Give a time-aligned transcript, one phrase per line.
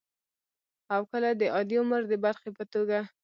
[0.93, 2.99] او کله د عادي عمر د برخې په توګه